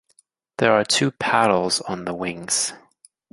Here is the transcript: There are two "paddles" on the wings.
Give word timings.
There 0.57 0.73
are 0.73 0.83
two 0.83 1.11
"paddles" 1.11 1.79
on 1.79 2.05
the 2.05 2.13
wings. 2.15 2.73